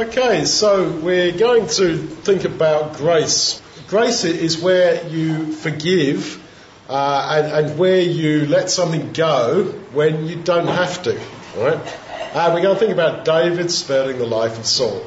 [0.00, 3.60] Okay, so we're going to think about grace.
[3.86, 6.42] Grace is where you forgive
[6.88, 11.20] uh, and, and, where you let something go when you don't have to.
[11.54, 11.98] Right?
[12.32, 15.04] Uh, we're going to think about David sparing the life of Saul.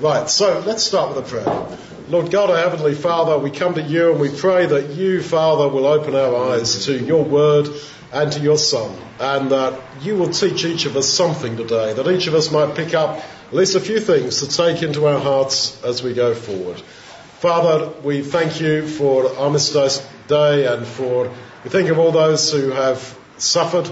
[0.00, 1.78] Right, so let's start with a prayer.
[2.08, 5.68] Lord God, our Heavenly Father, we come to you and we pray that you, Father,
[5.68, 7.68] will open our eyes to your word
[8.10, 12.08] and to your Son, and that you will teach each of us something today, that
[12.08, 15.18] each of us might pick up at least a few things to take into our
[15.18, 16.80] hearts as we go forward.
[17.40, 21.28] Father, we thank you for Armistice Day and for,
[21.64, 23.90] we think of all those who have suffered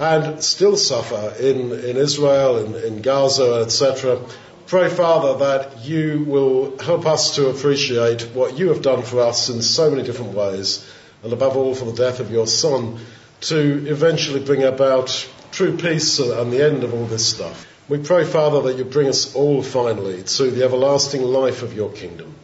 [0.00, 4.20] and still suffer in, in Israel, in, in Gaza, etc.
[4.66, 9.50] Pray, Father, that you will help us to appreciate what you have done for us
[9.50, 10.84] in so many different ways,
[11.22, 12.98] and above all for the death of your Son,
[13.42, 17.69] to eventually bring about true peace and the end of all this stuff.
[17.90, 21.90] We pray, Father, that you bring us all finally to the everlasting life of your
[21.90, 22.34] kingdom.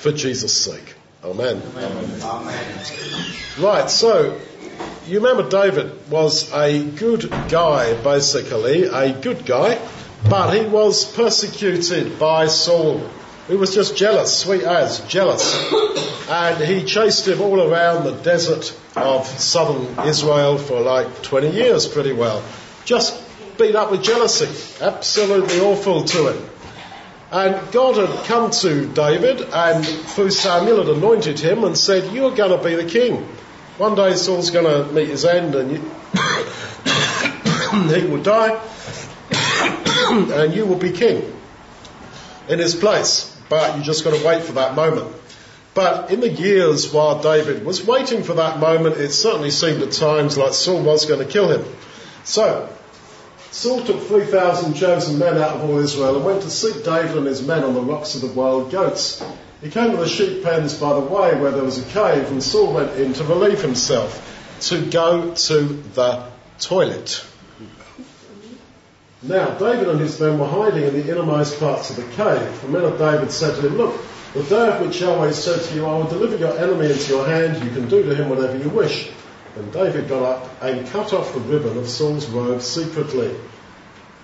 [0.00, 0.94] For Jesus' sake.
[1.24, 1.62] Amen.
[1.76, 2.20] Amen.
[2.22, 2.84] Amen.
[3.58, 4.38] Right, so
[5.06, 9.78] you remember David was a good guy, basically, a good guy
[10.26, 12.98] but he was persecuted by Saul,
[13.46, 15.54] who was just jealous, sweet as, jealous.
[16.28, 21.86] And he chased him all around the desert of southern Israel for like 20 years
[21.86, 22.42] pretty well.
[22.84, 23.14] Just
[23.58, 24.48] beat up with jealousy.
[24.82, 26.50] Absolutely awful to him.
[27.30, 32.34] And God had come to David and through Samuel had anointed him and said, you're
[32.34, 33.28] going to be the king.
[33.76, 35.72] One day Saul's going to meet his end and
[37.90, 38.58] he will die
[40.10, 41.34] and you will be king
[42.48, 43.36] in his place.
[43.50, 45.14] But you just got to wait for that moment.
[45.74, 49.92] But in the years while David was waiting for that moment, it certainly seemed at
[49.92, 51.64] times like Saul was going to kill him.
[52.24, 52.68] So,
[53.50, 57.26] Saul took 3,000 chosen men out of all Israel and went to seek David and
[57.26, 59.22] his men on the rocks of the wild goats.
[59.62, 62.42] He came to the sheep pens by the way where there was a cave and
[62.42, 64.24] Saul went in to relieve himself,
[64.60, 66.24] to go to the
[66.60, 67.24] toilet.
[69.22, 72.62] Now, David and his men were hiding in the innermost parts of the cave.
[72.62, 74.00] The men of David said to him, Look,
[74.34, 77.26] the day of which Yahweh said to you, I will deliver your enemy into your
[77.26, 79.10] hand, you can do to him whatever you wish.
[79.54, 83.34] Then David got up and cut off the ribbon of Saul's robe secretly.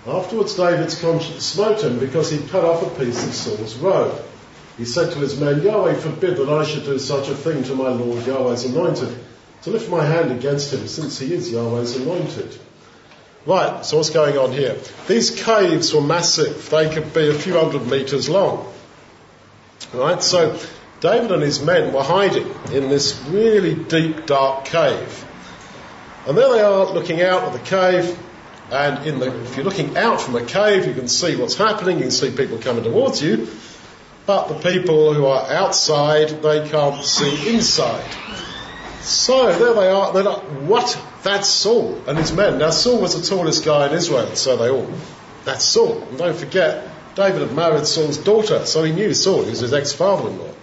[0.07, 4.23] Afterwards, David's conscience smote him because he'd cut off a piece of Saul's robe.
[4.77, 7.75] He said to his men, Yahweh forbid that I should do such a thing to
[7.75, 9.17] my Lord Yahweh's anointed,
[9.63, 12.59] to lift my hand against him, since he is Yahweh's anointed.
[13.47, 14.77] Right, so what's going on here?
[15.07, 16.71] These caves were massive.
[16.71, 18.73] They could be a few hundred metres long.
[19.93, 20.59] Right, so
[21.05, 25.27] David and his men were hiding in this really deep, dark cave.
[26.27, 28.19] And there they are looking out of the cave.
[28.71, 31.99] And in the, if you're looking out from a cave, you can see what's happening.
[31.99, 33.49] You can see people coming towards you.
[34.25, 38.11] But the people who are outside, they can't see inside.
[39.03, 40.11] So there they are.
[40.15, 40.99] They're like, what?
[41.23, 42.57] That's Saul and his men.
[42.59, 44.91] Now Saul was the tallest guy in Israel, so they all,
[45.45, 46.01] that's Saul.
[46.05, 49.43] And don't forget, David had married Saul's daughter, so he knew Saul.
[49.43, 50.55] He was his ex-father-in-law.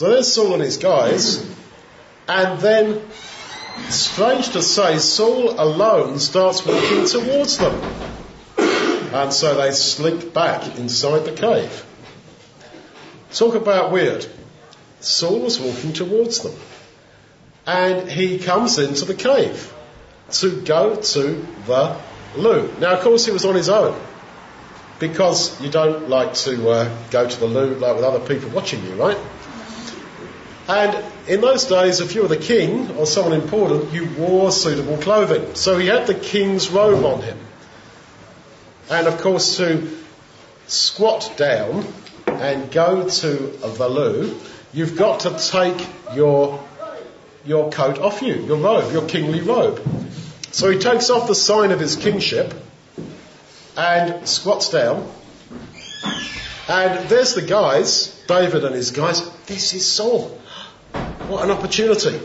[0.00, 1.44] So there's Saul and his guys.
[2.26, 3.02] And then,
[3.90, 7.74] strange to say, Saul alone starts walking towards them.
[9.12, 11.84] And so they slink back inside the cave.
[13.34, 14.26] Talk about weird.
[15.00, 16.54] Saul was walking towards them
[17.66, 19.70] and he comes into the cave
[20.30, 22.00] to go to the
[22.36, 22.72] loo.
[22.80, 24.00] Now, of course, he was on his own
[24.98, 28.82] because you don't like to uh, go to the loo like with other people watching
[28.86, 29.18] you, right?
[30.70, 34.98] And in those days, if you were the king or someone important, you wore suitable
[34.98, 35.56] clothing.
[35.56, 37.36] So he had the king's robe on him.
[38.88, 39.98] And of course, to
[40.68, 41.84] squat down
[42.28, 44.40] and go to the loo,
[44.72, 46.64] you've got to take your
[47.44, 49.82] your coat off you, your robe, your kingly robe.
[50.52, 52.54] So he takes off the sign of his kingship
[53.76, 55.10] and squats down.
[56.68, 59.28] And there's the guys, David and his guys.
[59.46, 60.39] This is Saul.
[61.30, 62.20] What an opportunity.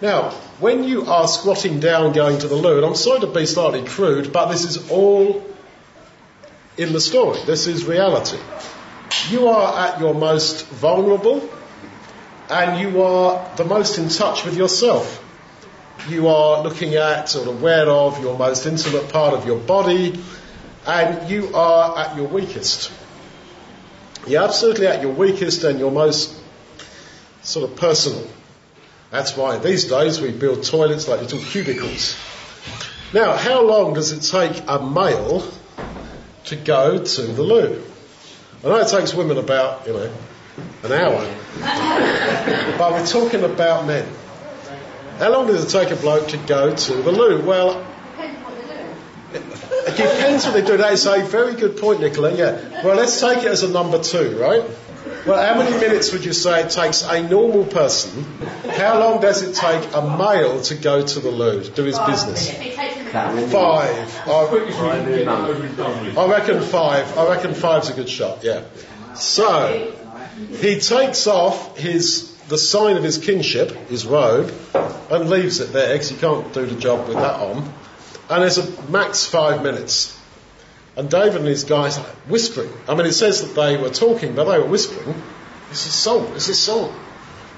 [0.00, 3.44] Now, when you are squatting down going to the loo, and I'm sorry to be
[3.44, 5.44] slightly crude, but this is all
[6.78, 7.38] in the story.
[7.44, 8.38] This is reality.
[9.28, 11.46] You are at your most vulnerable,
[12.48, 15.22] and you are the most in touch with yourself.
[16.08, 20.18] You are looking at or aware of your most intimate part of your body,
[20.86, 22.90] and you are at your weakest.
[24.26, 26.41] You're absolutely at your weakest and your most
[27.42, 28.26] sort of personal.
[29.10, 32.16] That's why these days we build toilets like little cubicles.
[33.12, 35.46] Now, how long does it take a male
[36.44, 37.82] to go to the loo.
[38.64, 40.12] I know it takes women about, you know,
[40.84, 41.34] an hour,
[42.78, 44.06] but we're talking about men.
[45.18, 47.42] How long does it take a bloke to go to the loo?
[47.44, 47.86] Well,
[49.32, 50.76] it depends what they do.
[50.76, 52.34] That is a very good point, Nicola.
[52.34, 52.84] Yeah.
[52.84, 54.64] Well, let's take it as a number two, right?
[55.24, 58.24] Well, how many minutes would you say it takes a normal person?
[58.70, 62.50] How long does it take a male to go to the loo, do his business?
[63.52, 64.28] Five.
[64.28, 64.46] I,
[66.16, 67.18] I reckon five.
[67.18, 68.64] I reckon five's a good shot, yeah.
[69.14, 69.92] So,
[70.60, 74.52] he takes off his the sign of his kinship, his robe,
[75.10, 77.72] and leaves it there because he can't do the job with that on.
[78.28, 80.18] And there's a max five minutes.
[80.96, 82.70] And David and his guys are whispering.
[82.88, 85.14] I mean, it says that they were talking, but they were whispering.
[85.70, 86.92] This is Saul, this is Saul.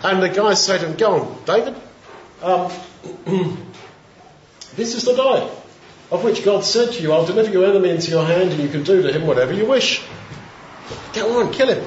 [0.03, 1.75] And the guys say to him, Go on, David,
[2.43, 2.71] um,
[4.77, 5.51] this is the day
[6.11, 8.69] of which God said to you, I'll deliver your enemy into your hand and you
[8.69, 10.03] can do to him whatever you wish.
[11.13, 11.85] Go on, kill him.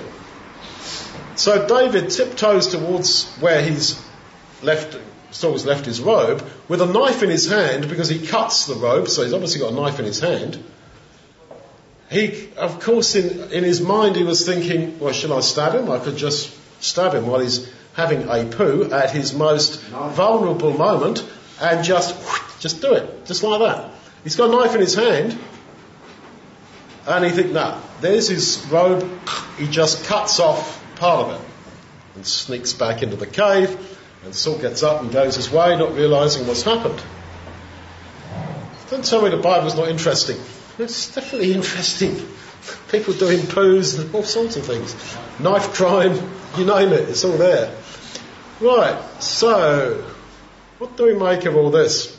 [1.36, 4.04] So David tiptoes towards where he's
[4.64, 4.98] left,
[5.32, 9.08] Saul's left his robe with a knife in his hand because he cuts the robe,
[9.08, 10.62] so he's obviously got a knife in his hand.
[12.10, 15.90] He, of course, in, in his mind, he was thinking, well, shall I stab him?
[15.90, 21.28] I could just stab him while he's having a poo at his most vulnerable moment
[21.60, 22.16] and just,
[22.62, 23.92] just do it, just like that.
[24.24, 25.38] He's got a knife in his hand
[27.08, 29.10] and he thinks, nah, there's his robe.
[29.58, 31.48] He just cuts off part of it
[32.16, 33.96] and sneaks back into the cave.
[34.24, 37.02] And Saul gets up and goes his way, not realizing what's happened.
[38.90, 40.38] Don't tell me the Bible's not interesting.
[40.80, 42.16] It's definitely interesting.
[42.92, 44.96] People doing poos and all sorts of things.
[45.40, 46.14] Knife crime,
[46.56, 47.76] you name it, it's all there.
[48.60, 50.04] Right, so,
[50.78, 52.16] what do we make of all this?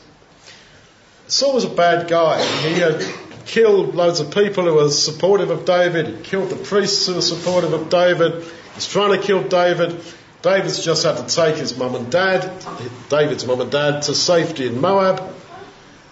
[1.28, 2.44] Saul was a bad guy.
[2.62, 3.04] He had
[3.46, 6.08] killed loads of people who were supportive of David.
[6.08, 8.44] He killed the priests who were supportive of David.
[8.74, 10.00] He's trying to kill David.
[10.42, 12.64] David's just had to take his mum and dad,
[13.08, 15.22] David's mum and dad, to safety in Moab.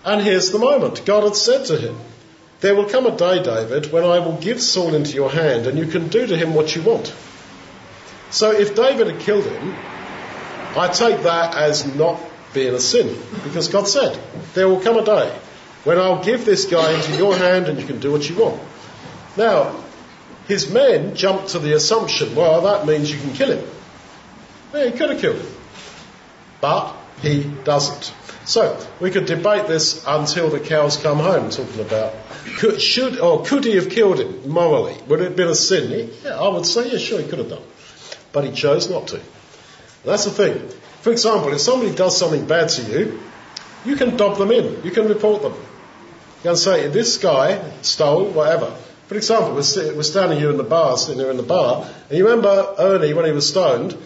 [0.04, 1.04] And here's the moment.
[1.04, 1.96] God had said to him,
[2.60, 5.78] There will come a day, David, when I will give Saul into your hand and
[5.78, 7.14] you can do to him what you want.
[8.30, 9.74] So if David had killed him,
[10.76, 12.20] I take that as not
[12.54, 14.18] being a sin, because God said,
[14.54, 15.38] There will come a day
[15.84, 18.60] when I'll give this guy into your hand and you can do what you want.
[19.36, 19.84] Now,
[20.48, 23.68] his men jumped to the assumption, well, that means you can kill him.
[24.72, 25.46] Yeah, he could have killed him.
[26.60, 28.12] But he doesn't.
[28.46, 32.14] So, we could debate this until the cows come home, talking about
[32.58, 34.96] could, should or could he have killed him morally?
[35.08, 36.10] Would it have been a sin?
[36.24, 37.62] Yeah, I would say, yeah, sure, he could have done.
[38.32, 39.20] But he chose not to.
[40.04, 40.68] That's the thing.
[41.00, 43.20] For example, if somebody does something bad to you,
[43.84, 44.84] you can dob them in.
[44.84, 45.52] You can report them.
[45.52, 48.76] You can say, this guy stole whatever.
[49.08, 52.18] For example, we're, we're standing here in the bar, sitting here in the bar, and
[52.18, 53.96] you remember Ernie, when he was stoned,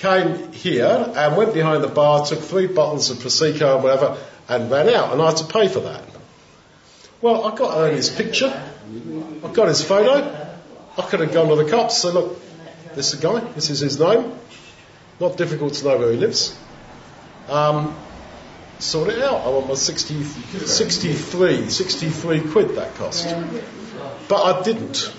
[0.00, 4.16] came here and went behind the bar, took three bottles of Prosecco and whatever,
[4.48, 6.02] and ran out, and I had to pay for that.
[7.20, 8.48] Well, I got Ernie's picture,
[9.44, 10.56] I got his photo,
[10.96, 12.40] I could have gone to the cops and said, look,
[12.94, 14.32] this is the guy, this is his name,
[15.20, 16.58] not difficult to know where he lives.
[17.48, 17.94] Um,
[18.78, 19.46] sort it out.
[19.46, 23.34] I want my 60, 63, 63 quid that cost.
[24.28, 25.12] But I didn't.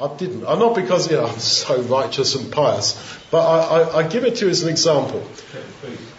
[0.00, 0.46] I didn't.
[0.46, 4.24] I'm not because you know I'm so righteous and pious, but I, I, I give
[4.24, 5.20] it to you as an example,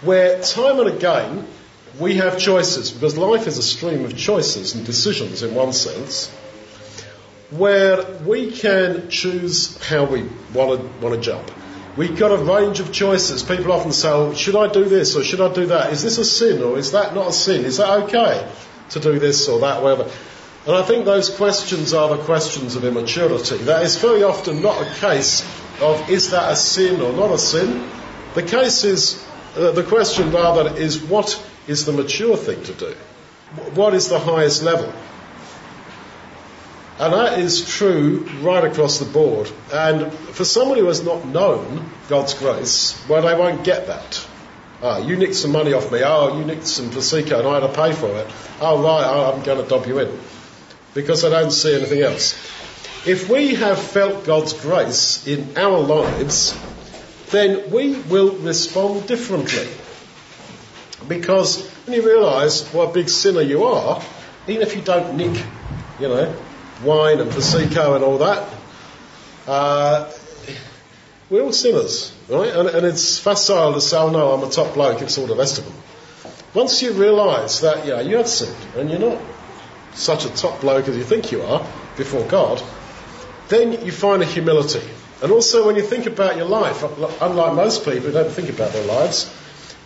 [0.02, 1.48] where time and again
[1.98, 6.30] we have choices because life is a stream of choices and decisions in one sense,
[7.52, 10.24] where we can choose how we
[10.54, 11.50] want to want to jump.
[11.96, 13.44] We've got a range of choices.
[13.44, 15.92] People often say, well, should I do this or should I do that?
[15.92, 17.66] Is this a sin or is that not a sin?
[17.66, 18.50] Is that okay
[18.92, 20.10] to do this or that, whatever?
[20.70, 23.58] And I think those questions are the questions of immaturity.
[23.58, 25.42] That is very often not a case
[25.82, 27.90] of is that a sin or not a sin.
[28.36, 29.26] The case is,
[29.58, 32.96] uh, the question rather is what is the mature thing to do?
[33.74, 34.94] What is the highest level?
[37.00, 39.50] And that is true right across the board.
[39.74, 44.28] And for somebody who has not known God's grace, well, they won't get that.
[44.84, 46.04] Ah, you nicked some money off me.
[46.06, 48.28] Oh, you nicked some Prosecco and I had to pay for it.
[48.62, 50.20] Oh, right, I'm going to dob you in.
[50.94, 52.34] Because I don't see anything else.
[53.08, 56.58] If we have felt God's grace in our lives,
[57.30, 59.68] then we will respond differently.
[61.08, 64.02] Because when you realise what a big sinner you are,
[64.48, 65.44] even if you don't nick,
[66.00, 66.36] you know,
[66.84, 68.50] wine and Prosecco and all that.
[69.48, 70.12] Uh,
[71.30, 72.50] we're all sinners, right?
[72.50, 75.36] And, and, it's facile to say, oh no, I'm a top bloke, it's all the
[75.36, 75.74] rest of them.
[76.54, 79.22] Once you realise that, yeah, you have sinned and you're not
[80.00, 81.66] such a top bloke as you think you are
[81.98, 82.64] before God,
[83.50, 84.82] then you find a humility.
[85.22, 86.84] And also when you think about your life,
[87.22, 89.34] unlike most people who don't think about their lives,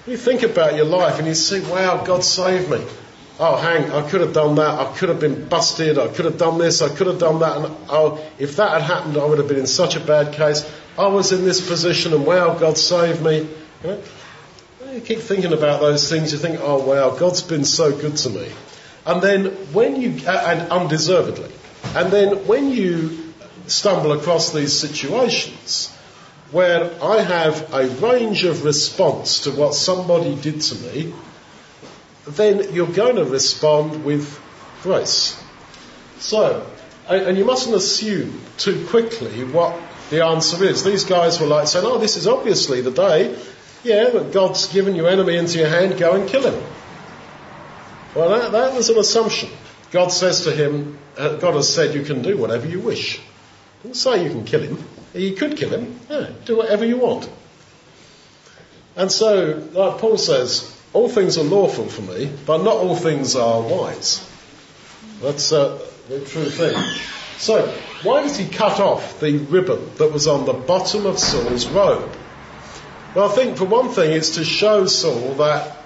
[0.05, 2.85] you think about your life and you see, wow, God saved me.
[3.39, 4.79] Oh, hang, I could have done that.
[4.79, 5.97] I could have been busted.
[5.97, 6.83] I could have done this.
[6.83, 7.57] I could have done that.
[7.57, 10.69] And oh, if that had happened, I would have been in such a bad case.
[10.99, 13.39] I was in this position and wow, God saved me.
[13.39, 13.47] You,
[13.83, 14.03] know?
[14.93, 16.31] you keep thinking about those things.
[16.31, 18.51] You think, oh wow, God's been so good to me.
[19.05, 21.51] And then when you, uh, and undeservedly,
[21.95, 23.33] and then when you
[23.67, 25.89] stumble across these situations,
[26.51, 31.13] where I have a range of response to what somebody did to me,
[32.27, 34.39] then you're going to respond with
[34.83, 35.41] grace.
[36.19, 36.65] So,
[37.09, 39.75] and you mustn't assume too quickly what
[40.09, 40.83] the answer is.
[40.83, 43.37] These guys were like saying, oh, this is obviously the day,
[43.83, 46.63] yeah, that God's given your enemy into your hand, go and kill him.
[48.15, 49.49] Well, that, was an assumption.
[49.91, 53.17] God says to him, uh, God has said you can do whatever you wish.
[53.17, 53.21] He
[53.83, 54.83] didn't say you can kill him.
[55.13, 55.99] You could kill him.
[56.09, 57.29] Yeah, do whatever you want.
[58.95, 63.35] And so, like Paul says, all things are lawful for me, but not all things
[63.35, 64.27] are wise.
[65.21, 66.75] That's uh, the true thing.
[67.39, 67.67] So,
[68.03, 72.15] why does he cut off the ribbon that was on the bottom of Saul's robe?
[73.15, 75.82] Well, I think for one thing it's to show Saul that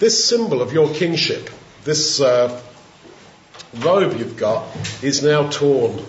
[0.00, 1.50] this symbol of your kingship,
[1.84, 2.60] this uh,
[3.76, 4.66] robe you've got,
[5.02, 6.02] is now torn.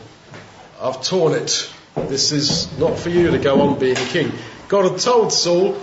[0.81, 1.71] I've torn it.
[1.95, 4.31] This is not for you to go on being king.
[4.69, 5.77] God had told Saul,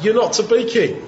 [0.00, 1.06] you're not to be king.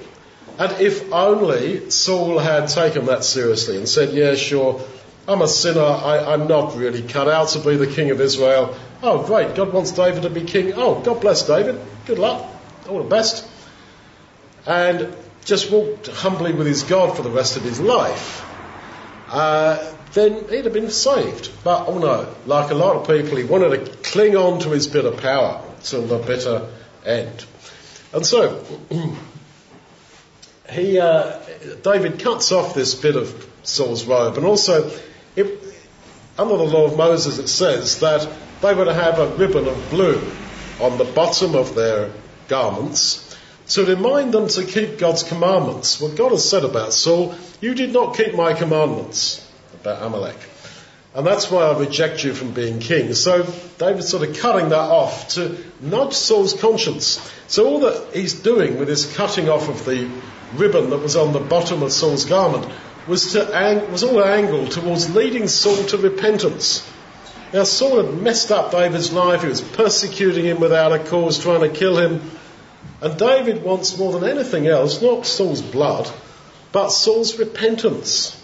[0.57, 4.81] And if only Saul had taken that seriously and said, yeah, sure,
[5.27, 8.73] I'm a sinner, I, am not really cut out to be the king of Israel.
[9.03, 10.71] Oh, great, God wants David to be king.
[10.75, 11.81] Oh, God bless David.
[12.05, 12.49] Good luck.
[12.87, 13.45] All the best.
[14.65, 15.13] And
[15.45, 18.43] just walked humbly with his God for the rest of his life.
[19.29, 21.51] Uh, then he'd have been saved.
[21.63, 24.87] But oh no, like a lot of people, he wanted to cling on to his
[24.87, 26.67] bit of power till the bitter
[27.05, 27.45] end.
[28.11, 28.63] And so,
[30.71, 31.39] he, uh,
[31.83, 34.89] David cuts off this bit of Saul's robe, and also,
[35.35, 35.59] it,
[36.37, 38.27] under the law of Moses, it says that
[38.61, 40.21] they were to have a ribbon of blue
[40.79, 42.11] on the bottom of their
[42.47, 43.24] garments
[43.69, 45.99] to remind them to keep God's commandments.
[45.99, 49.45] What God has said about Saul, you did not keep my commandments
[49.81, 50.37] about Amalek.
[51.15, 53.13] And that's why I reject you from being king.
[53.13, 53.43] So
[53.77, 57.31] David's sort of cutting that off to nudge Saul's conscience.
[57.47, 60.09] So all that he's doing with his cutting off of the
[60.55, 62.69] ribbon that was on the bottom of Saul's garment
[63.07, 66.85] was to ang- was all angled towards leading Saul to repentance.
[67.53, 69.43] Now Saul had messed up David's life.
[69.43, 72.19] He was persecuting him without a cause, trying to kill him.
[73.05, 76.09] And David wants more than anything else, not Saul's blood,
[76.71, 78.35] but Saul's repentance.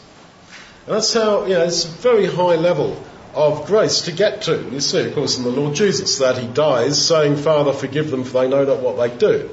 [0.86, 3.04] And that's how, you know, it's a very high level
[3.34, 4.70] of grace to get to.
[4.72, 8.24] You see, of course, in the Lord Jesus that he dies saying, Father, forgive them
[8.24, 9.50] for they know not what they do.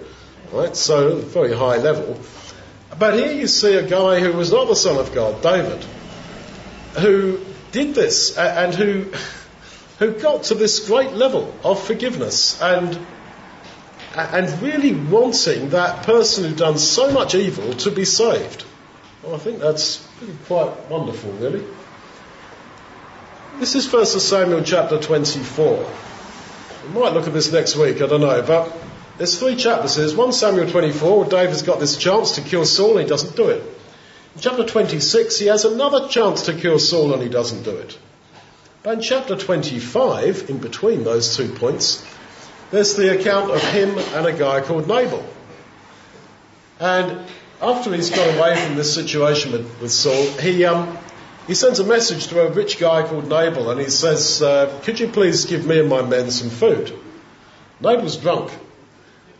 [0.53, 0.77] Right?
[0.77, 2.21] So, very high level.
[2.99, 5.83] But here you see a guy who was not the Son of God, David,
[6.99, 7.41] who
[7.73, 9.11] did this and who,
[10.01, 12.99] who got to this great level of forgiveness and,
[14.15, 18.65] and really wanting that person who'd done so much evil to be saved.
[19.23, 21.65] Well, I think that's really quite wonderful, really.
[23.59, 25.91] This is 1 Samuel chapter 24.
[26.85, 28.73] We might look at this next week, I don't know, but
[29.19, 29.97] there's three chapters.
[29.97, 33.35] There's 1 Samuel 24 where David's got this chance to kill Saul and he doesn't
[33.35, 33.63] do it.
[34.37, 37.99] In chapter 26 he has another chance to kill Saul and he doesn't do it.
[38.85, 42.07] But in chapter 25, in between those two points,
[42.71, 45.25] there's the account of him and a guy called Nabal.
[46.81, 47.27] And
[47.61, 50.97] after he's got away from this situation with, with Saul, he, um,
[51.47, 55.01] he sends a message to a rich guy called Nabal and he says, uh, Could
[55.01, 56.93] you please give me and my men some food?
[57.81, 58.53] Nabal's drunk.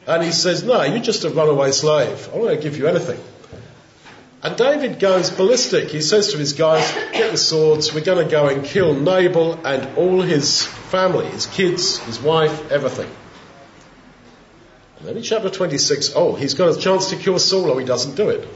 [0.07, 2.29] And he says, No, you're just a runaway slave.
[2.33, 3.21] I'm going to give you anything.
[4.43, 5.91] And David goes ballistic.
[5.91, 9.55] He says to his guys, Get the swords, we're going to go and kill Nabal
[9.67, 13.11] and all his family, his kids, his wife, everything.
[14.99, 17.87] And then in chapter 26, oh, he's got a chance to cure Saul, or he
[17.87, 18.49] doesn't do it.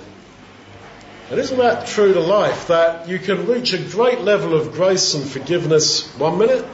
[1.31, 2.67] And isn't that true to life?
[2.67, 6.67] That you can reach a great level of grace and forgiveness one minute,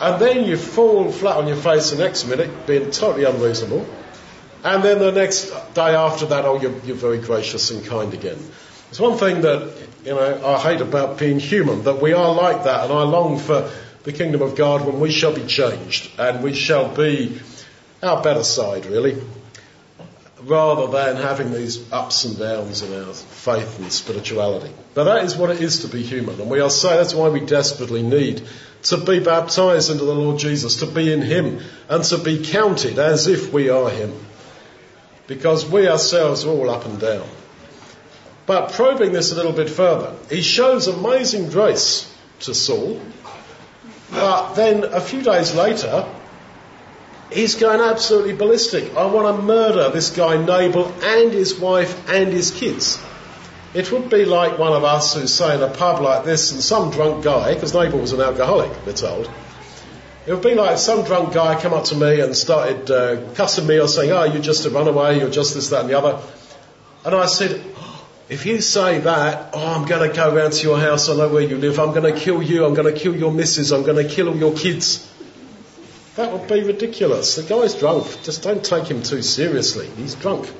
[0.00, 3.86] and then you fall flat on your face the next minute, being totally unreasonable,
[4.64, 8.38] and then the next day after that, oh, you're, you're very gracious and kind again.
[8.90, 9.72] It's one thing that,
[10.04, 13.38] you know, I hate about being human, that we are like that, and I long
[13.38, 13.70] for
[14.04, 17.40] the kingdom of God when we shall be changed, and we shall be
[18.02, 19.22] our better side, really.
[20.44, 24.72] rather than having these ups and downs in our faith and spirituality.
[24.94, 26.40] But that is what it is to be human.
[26.40, 28.42] And we are saying that's why we desperately need
[28.84, 32.98] to be baptized into the Lord Jesus, to be in Him, and to be counted
[32.98, 34.12] as if we are Him.
[35.28, 37.26] Because we ourselves are all up and down.
[38.44, 43.00] But probing this a little bit further, he shows amazing grace to Saul,
[44.12, 46.06] but then a few days later,
[47.32, 48.94] he's going absolutely ballistic.
[48.94, 53.00] I want to murder this guy Nabal and his wife and his kids.
[53.74, 56.60] It would be like one of us who's say in a pub like this and
[56.60, 59.30] some drunk guy, because Nabal was an alcoholic, we're told.
[60.26, 63.66] It would be like some drunk guy come up to me and started uh, cussing
[63.66, 66.22] me or saying, oh, you're just a runaway, you're just this, that and the other.
[67.04, 67.64] And I said,
[68.32, 71.28] if you say that, oh, I'm going to go round to your house, I know
[71.28, 73.82] where you live, I'm going to kill you, I'm going to kill your missus, I'm
[73.82, 75.06] going to kill all your kids.
[76.16, 77.36] That would be ridiculous.
[77.36, 78.06] The guy's drunk.
[78.22, 79.86] Just don't take him too seriously.
[79.98, 80.50] He's drunk.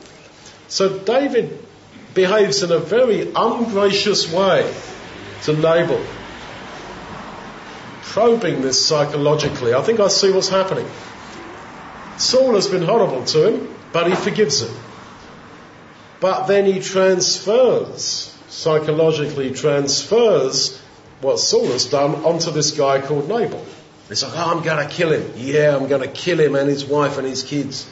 [0.69, 1.67] So David
[2.13, 4.71] behaves in a very ungracious way
[5.45, 6.05] to Nabal,
[8.03, 9.73] probing this psychologically.
[9.73, 10.89] I think I see what's happening.
[12.19, 14.92] Saul has been horrible to him, but he forgives him.
[16.23, 20.81] But then he transfers, psychologically transfers
[21.21, 23.67] what Saul has done onto this guy called Nabal.
[24.09, 25.33] It's like, oh, I'm going to kill him.
[25.37, 27.91] Yeah, I'm going to kill him and his wife and his kids.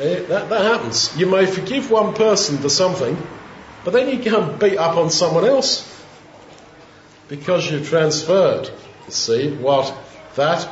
[0.00, 1.14] Eh, that, that happens.
[1.14, 3.14] You may forgive one person for something,
[3.84, 5.86] but then you go and beat up on someone else
[7.28, 8.70] because you've transferred,
[9.04, 9.94] you see, what
[10.36, 10.66] that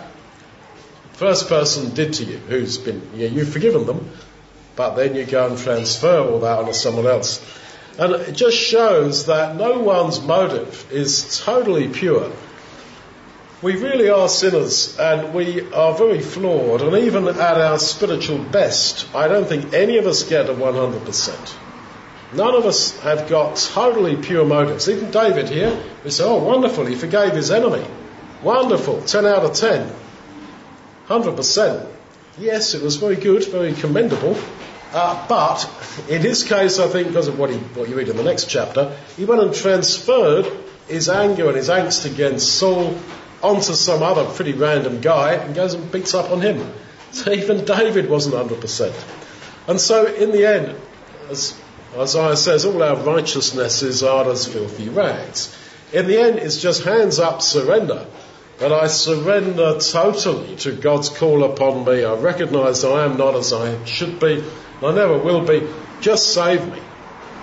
[1.13, 4.11] first person did to you, who's been, yeah, you've forgiven them,
[4.81, 7.45] but then you go and transfer all that onto someone else.
[7.99, 12.33] And it just shows that no one's motive is totally pure
[13.63, 19.07] we really are sinners and we are very flawed, and even at our spiritual best,
[19.15, 21.55] I don't think any of us get a 100%.
[22.33, 24.89] None of us have got totally pure motives.
[24.89, 27.85] Even David here, we say, oh, wonderful, he forgave his enemy.
[28.43, 29.93] Wonderful, 10 out of 10.
[31.09, 31.87] 100%.
[32.39, 34.39] Yes, it was very good, very commendable.
[34.93, 35.71] Uh, but
[36.09, 38.47] in his case, I think, because of what, he, what you read in the next
[38.47, 40.51] chapter, he went and transferred
[40.89, 42.99] his anger and his angst against Saul
[43.43, 46.73] onto some other pretty random guy and goes and beats up on him.
[47.13, 48.95] So even David wasn't 100%.
[49.67, 50.77] And so in the end,
[51.29, 51.61] as
[51.97, 55.53] Isaiah says, all our righteousnesses are as filthy rags.
[55.93, 58.07] In the end, it's just hands up surrender.
[58.61, 62.05] And I surrender totally to God's call upon me.
[62.05, 64.45] I recognize I am not as I should be.
[64.83, 65.69] I never will be.
[66.01, 66.81] Just save me.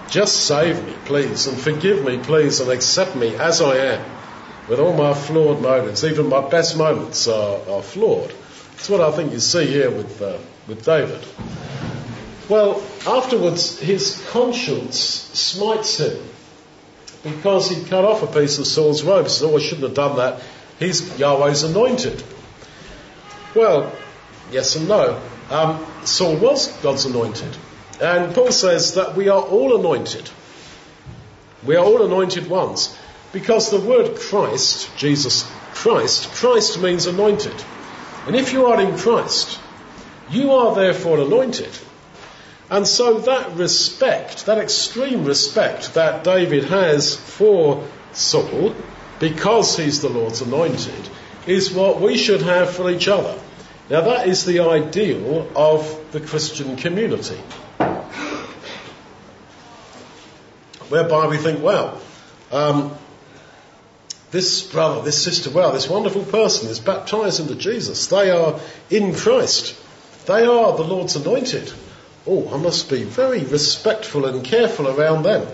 [0.09, 4.05] Just save me, please, and forgive me, please, and accept me as I am
[4.67, 8.33] with all my flawed motives, even my best moments are, are flawed.
[8.75, 11.25] That's what I think you see here with, uh, with David.
[12.49, 16.21] Well, afterwards, his conscience smites him
[17.23, 19.25] because he cut off a piece of Saul's robe.
[19.25, 20.41] He says, Oh, I shouldn't have done that.
[20.79, 22.23] He's Yahweh's anointed.
[23.55, 23.91] Well,
[24.51, 25.21] yes and no.
[25.49, 27.55] Um, Saul was God's anointed.
[28.01, 30.29] And Paul says that we are all anointed.
[31.65, 32.95] We are all anointed ones.
[33.33, 37.55] Because the word Christ, Jesus Christ, Christ means anointed.
[38.25, 39.59] And if you are in Christ,
[40.29, 41.69] you are therefore anointed.
[42.69, 48.75] And so that respect, that extreme respect that David has for Saul,
[49.19, 51.09] because he's the Lord's anointed,
[51.45, 53.39] is what we should have for each other.
[53.89, 57.37] Now that is the ideal of the Christian community.
[60.89, 62.01] Whereby we think, well,
[62.51, 62.97] um,
[64.31, 68.07] this brother, this sister, well, this wonderful person is baptized into Jesus.
[68.07, 69.75] They are in Christ.
[70.25, 71.71] They are the Lord's anointed.
[72.25, 75.47] Oh, I must be very respectful and careful around them.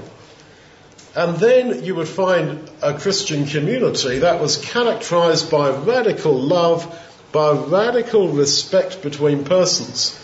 [1.15, 6.99] And then you would find a Christian community that was characterized by radical love,
[7.33, 10.17] by radical respect between persons.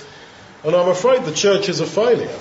[0.63, 2.37] And I'm afraid the church is a failure.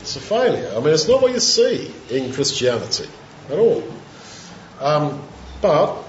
[0.00, 0.72] It's a failure.
[0.74, 3.08] I mean, it's not what you see in Christianity
[3.50, 3.82] at all.
[4.80, 5.22] Um,
[5.60, 6.04] but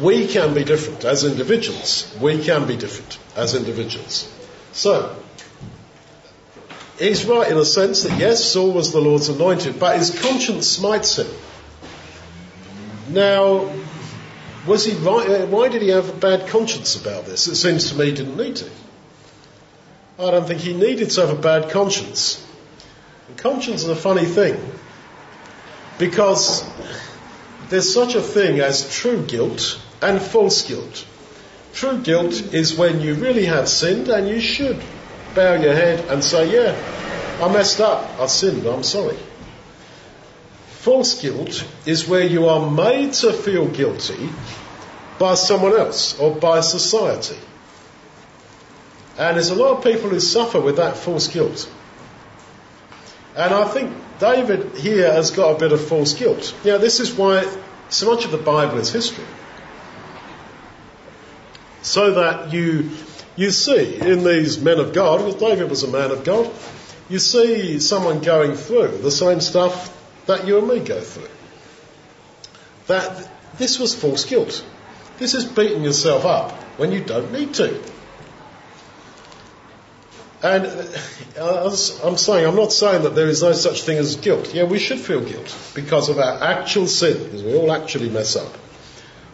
[0.00, 2.16] we can be different as individuals.
[2.20, 4.32] We can be different as individuals.
[4.72, 5.16] So,
[6.98, 10.68] he's right in a sense that yes, Saul was the Lord's anointed, but his conscience
[10.68, 11.26] smites him.
[13.08, 13.72] Now,
[14.66, 15.28] was he right?
[15.28, 17.48] Uh, why did he have a bad conscience about this?
[17.48, 18.70] It seems to me he didn't need to.
[20.18, 22.46] I don't think he needed to have a bad conscience.
[23.28, 24.56] And conscience is a funny thing
[25.98, 26.64] because
[27.70, 31.06] there's such a thing as true guilt and false guilt.
[31.74, 34.80] True guilt is when you really have sinned and you should
[35.34, 36.76] bow your head and say, yeah,
[37.42, 39.16] I messed up, I sinned, I'm sorry.
[40.82, 44.30] False guilt is where you are made to feel guilty
[45.16, 47.38] by someone else or by society.
[49.16, 51.70] And there's a lot of people who suffer with that false guilt.
[53.36, 56.52] And I think David here has got a bit of false guilt.
[56.64, 57.46] Now, this is why
[57.88, 59.26] so much of the Bible is history.
[61.82, 62.90] So that you,
[63.36, 66.52] you see in these men of God, because David was a man of God,
[67.08, 71.28] you see someone going through the same stuff that you and me go through.
[72.86, 74.64] That this was false guilt.
[75.18, 77.80] This is beating yourself up when you don't need to.
[80.42, 80.66] And
[81.38, 84.52] uh, I'm saying, I'm not saying that there is no such thing as guilt.
[84.52, 88.34] Yeah, we should feel guilt because of our actual sin, because we all actually mess
[88.34, 88.52] up.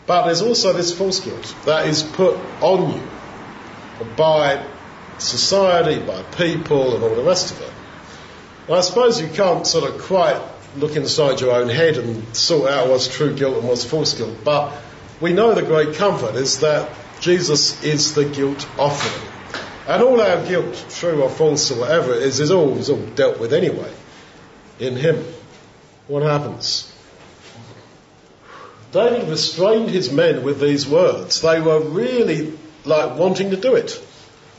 [0.07, 3.03] But there's also this false guilt that is put on you
[4.17, 4.67] by
[5.19, 7.73] society, by people, and all the rest of it.
[8.67, 10.41] And I suppose you can't sort of quite
[10.79, 14.39] look inside your own head and sort out what's true guilt and what's false guilt,
[14.45, 14.73] but
[15.21, 19.33] we know the great comfort is that Jesus is the guilt offering.
[19.89, 23.05] And all our guilt, true or false or whatever it is, is all, is all
[23.15, 23.93] dealt with anyway
[24.79, 25.25] in Him.
[26.07, 26.93] What happens?
[28.93, 31.43] David restrained his men with these words.
[31.43, 34.03] They were really like wanting to do it.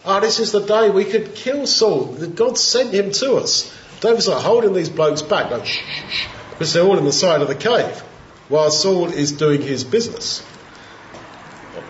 [0.05, 2.05] Ah, oh, this is the day we could kill Saul.
[2.35, 3.73] God sent him to us.
[4.01, 7.11] David's like holding these blokes back, like shh, shh, shh, because they're all in the
[7.11, 7.99] side of the cave,
[8.47, 10.45] while Saul is doing his business,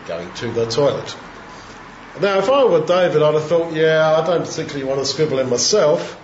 [0.08, 1.16] going to the toilet.
[2.20, 5.40] Now, if I were David, I'd have thought, yeah, I don't particularly want to scribble
[5.40, 6.20] in myself,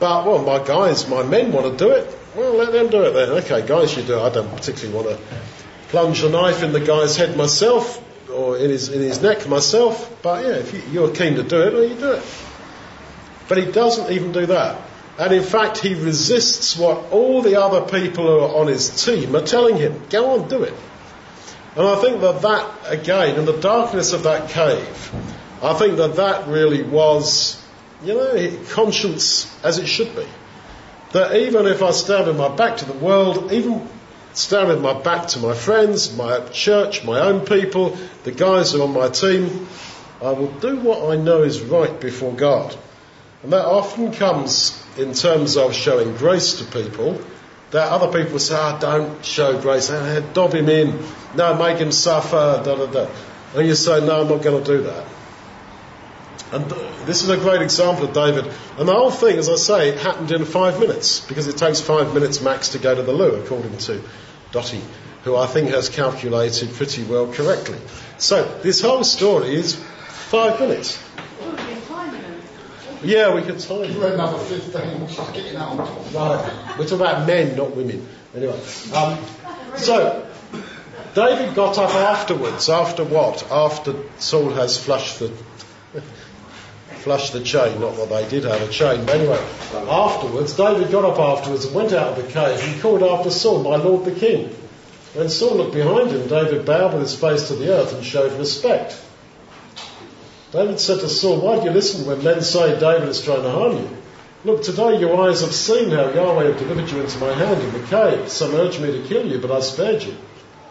[0.00, 2.18] but, well, my guys, my men want to do it.
[2.34, 3.30] Well, let them do it then.
[3.30, 4.22] Okay, guys, you do it.
[4.22, 5.24] I don't particularly want to
[5.88, 10.22] plunge the knife in the guy's head myself, or in his, in his neck myself,
[10.22, 12.24] but yeah, if you, are keen to do it, well, you do it.
[13.48, 14.80] But he doesn't even do that.
[15.18, 19.34] And in fact, he resists what all the other people who are on his team
[19.34, 20.00] are telling him.
[20.10, 20.74] Go on, do it.
[21.74, 25.12] And I think that that, again, in the darkness of that cave,
[25.60, 27.60] I think that that really was,
[28.04, 30.26] you know, conscience as it should be.
[31.12, 33.88] That even if I stand with my back to the world, even
[34.34, 38.80] stand with my back to my friends, my church, my own people, the guys who
[38.80, 39.66] are on my team,
[40.22, 42.76] I will do what I know is right before God.
[43.42, 47.20] And that often comes in terms of showing grace to people
[47.70, 50.98] that other people say, oh, don't show grace, oh, dob him in,
[51.34, 53.08] no, make him suffer, da da da.
[53.54, 55.06] And you say, no, I'm not going to do that.
[56.50, 56.64] And
[57.06, 58.46] this is a great example of David.
[58.78, 62.14] And the whole thing, as I say, happened in five minutes, because it takes five
[62.14, 64.02] minutes max to go to the loo, according to
[64.50, 64.82] Dottie,
[65.24, 67.78] who I think has calculated pretty well correctly.
[68.16, 71.02] So this whole story is five minutes.
[73.02, 73.92] Yeah, we could time.
[73.92, 75.78] You another 15, just getting out.
[76.12, 76.76] Right.
[76.78, 78.06] We're talking about men, not women.
[78.34, 78.60] Anyway.
[78.92, 79.18] Um,
[79.76, 80.28] so,
[81.14, 82.68] David got up afterwards.
[82.68, 83.50] After what?
[83.50, 85.32] After Saul has flushed the
[86.88, 87.80] flushed the chain.
[87.80, 89.44] Not that they did have a chain, but anyway.
[89.88, 93.62] Afterwards, David got up afterwards and went out of the cave and called after Saul,
[93.62, 94.54] "My lord the king."
[95.14, 98.32] When Saul looked behind him, David bowed with his face to the earth and showed
[98.38, 98.96] respect.
[100.50, 103.50] David said to Saul, Why do you listen when men say David is trying to
[103.50, 103.90] harm you?
[104.44, 107.72] Look, today your eyes have seen how Yahweh have delivered you into my hand in
[107.72, 108.28] the cave.
[108.28, 110.16] Some urged me to kill you, but I spared you.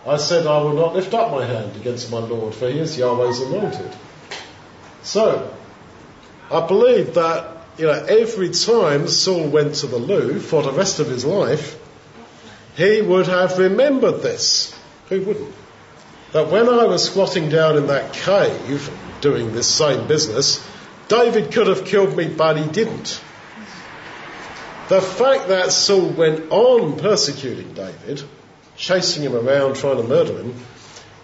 [0.06, 2.98] I said, I will not lift up my hand against my Lord, for he is
[2.98, 3.94] Yahweh's anointed.
[5.04, 5.54] So,
[6.50, 11.00] I believe that, you know, every time Saul went to the loo for the rest
[11.00, 11.78] of his life,
[12.78, 14.74] he would have remembered this.
[15.10, 15.54] Who wouldn't?
[16.32, 18.90] That when I was squatting down in that cave,
[19.22, 20.66] doing this same business,
[21.08, 23.22] David could have killed me, but he didn't.
[24.90, 28.24] The fact that Saul went on persecuting David,
[28.78, 30.56] chasing him around, trying to murder him,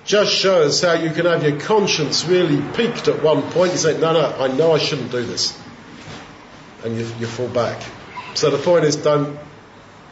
[0.05, 3.97] just shows how you can have your conscience really piqued at one point and say,
[3.99, 5.57] no, no, I know I shouldn't do this.
[6.83, 7.81] And you, you fall back.
[8.33, 9.39] So the point is, don't,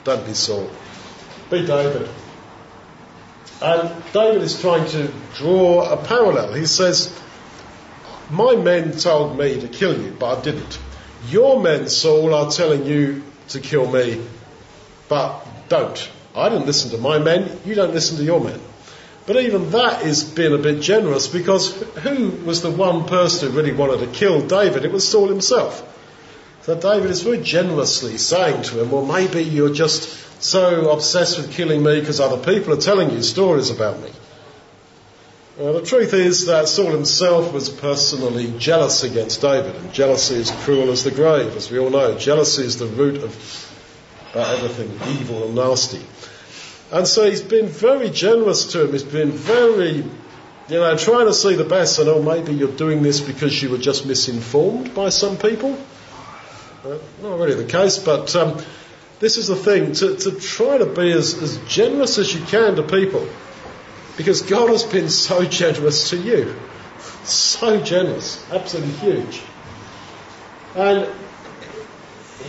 [0.06, 0.70] don't be Saul.
[1.50, 2.08] Be David.
[3.62, 6.54] And David is trying to draw a parallel.
[6.54, 7.21] He says,
[8.32, 10.80] my men told me to kill you, but I didn't.
[11.30, 14.22] Your men, Saul, are telling you to kill me,
[15.10, 16.10] but don't.
[16.36, 18.60] I didn't listen to my men, you don't listen to your men.
[19.28, 23.58] But even that is being a bit generous because who was the one person who
[23.58, 24.84] really wanted to kill David?
[24.84, 25.88] It was Saul himself.
[26.64, 31.52] So David is very generously saying to him, well, maybe you're just so obsessed with
[31.52, 34.10] killing me because other people are telling you stories about me.
[35.62, 40.50] Uh, the truth is that Saul himself was personally jealous against David, and jealousy is
[40.50, 42.18] cruel as the grave, as we all know.
[42.18, 46.02] Jealousy is the root of uh, everything evil and nasty.
[46.92, 48.92] And so he's been very generous to him.
[48.92, 50.06] He's been very, you
[50.68, 52.00] know, trying to see the best.
[52.00, 55.78] And oh, maybe you're doing this because you were just misinformed by some people.
[56.84, 58.60] Uh, not really the case, but um,
[59.20, 62.78] this is the thing to, to try to be as, as generous as you can
[62.78, 63.30] to people
[64.18, 66.56] because God has been so generous to you.
[67.24, 68.50] So generous.
[68.52, 69.42] Absolutely huge.
[70.76, 71.08] And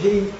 [0.01, 0.33] he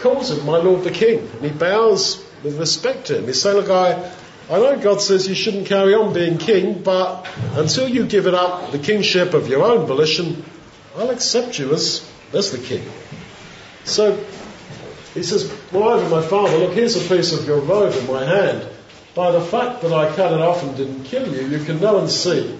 [0.00, 1.20] calls him my Lord the King.
[1.20, 3.26] And he bows with respect to him.
[3.26, 4.12] He's saying, look, I,
[4.50, 8.34] I know God says you shouldn't carry on being king, but until you give it
[8.34, 10.44] up, the kingship of your own volition,
[10.96, 12.88] I'll accept you as, as the king.
[13.84, 14.24] So
[15.14, 18.68] he says, Moreover, my father, look, here's a piece of your robe in my hand.
[19.18, 21.98] By the fact that I cut it off and didn't kill you, you can know
[21.98, 22.56] and see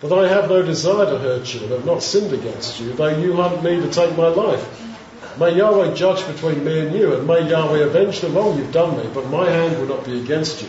[0.00, 3.16] that I have no desire to hurt you and have not sinned against you, though
[3.16, 5.38] you hunt me to take my life.
[5.38, 8.96] May Yahweh judge between me and you, and may Yahweh avenge the wrong you've done
[8.96, 10.68] me, but my hand will not be against you.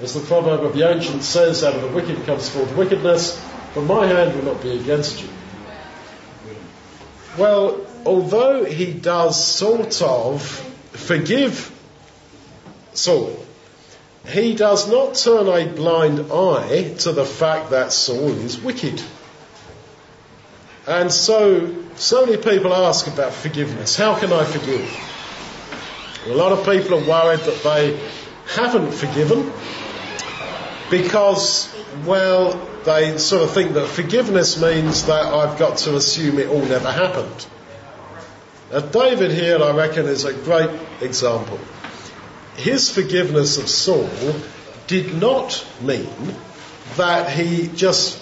[0.00, 3.82] As the proverb of the ancient says, out of the wicked comes forth wickedness, but
[3.82, 5.28] my hand will not be against you.
[7.36, 10.42] Well, although he does sort of
[10.92, 11.70] forgive
[12.94, 13.41] Saul,
[14.26, 19.02] he does not turn a blind eye to the fact that Saul is wicked.
[20.86, 23.96] And so, so many people ask about forgiveness.
[23.96, 24.88] How can I forgive?
[26.26, 28.00] A lot of people are worried that they
[28.46, 29.52] haven't forgiven
[30.90, 36.48] because, well, they sort of think that forgiveness means that I've got to assume it
[36.48, 37.46] all never happened.
[38.72, 41.58] Now, David here, I reckon, is a great example
[42.56, 44.10] his forgiveness of Saul
[44.86, 46.08] did not mean
[46.96, 48.18] that he just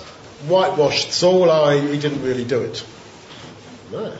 [0.46, 2.84] whitewashed Saul, oh, he didn't really do it.
[3.90, 4.16] No.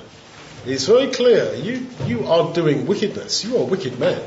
[0.65, 1.55] He's very clear.
[1.55, 3.45] You, you are doing wickedness.
[3.45, 4.21] You are a wicked man.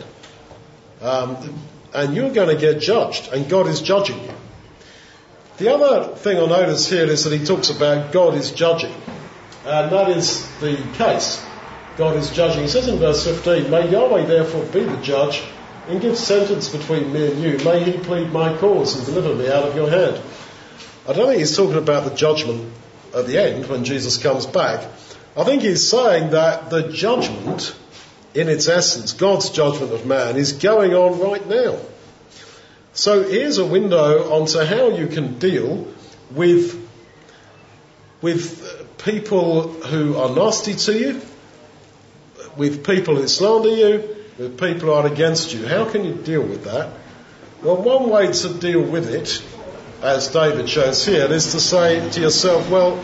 [1.01, 1.59] Um,
[1.93, 4.33] and you're going to get judged, and God is judging you.
[5.57, 8.93] The other thing I notice here is that he talks about God is judging.
[9.65, 11.45] And that is the case.
[11.97, 12.63] God is judging.
[12.63, 15.43] He says in verse 15, May Yahweh therefore be the judge
[15.87, 17.57] and give sentence between me and you.
[17.65, 20.21] May he plead my cause and deliver me out of your hand.
[21.07, 22.71] I don't think he's talking about the judgment
[23.13, 24.87] at the end when Jesus comes back.
[25.35, 27.75] I think he's saying that the judgment,
[28.33, 31.77] in its essence, God's judgment of man, is going on right now.
[32.93, 35.87] So here's a window onto how you can deal
[36.31, 36.79] with,
[38.21, 41.21] with people who are nasty to you,
[42.55, 45.65] with people who slander you, with people are against you.
[45.67, 46.91] How can you deal with that?
[47.61, 49.43] Well, one way to deal with it,
[50.01, 53.03] as David shows here, is to say to yourself, well,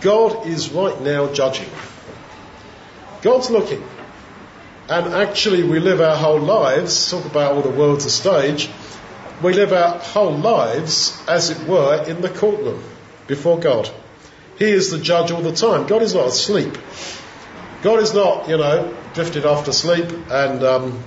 [0.00, 1.68] God is right now judging.
[3.22, 3.84] God's looking.
[4.88, 8.68] And actually, we live our whole lives, talk about all the world's a stage,
[9.42, 12.82] we live our whole lives, as it were, in the courtroom
[13.26, 13.90] before God.
[14.58, 15.86] He is the judge all the time.
[15.86, 16.78] God is not asleep.
[17.86, 21.04] God is not, you know, drifted off to sleep and, um,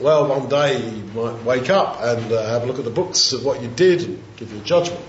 [0.00, 3.34] well, one day you might wake up and uh, have a look at the books
[3.34, 5.04] of what you did and give you a judgment.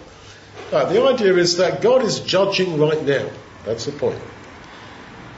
[0.70, 3.30] the idea is that God is judging right now.
[3.64, 4.20] That's the point.